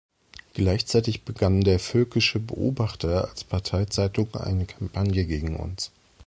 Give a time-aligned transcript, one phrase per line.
[0.55, 5.91] Gleichzeitig begann der „Völkische Beobachter“ als Parteizeitung eine Kampagne gegen uns.